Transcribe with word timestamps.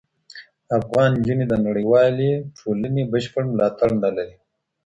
افغان 0.77 1.09
نجوني 1.17 1.45
د 1.49 1.53
نړیوالي 1.67 2.31
ټولني 2.57 3.01
بشپړ 3.11 3.43
ملاتړ 3.51 3.89
نه 4.03 4.09
لري. 4.17 4.35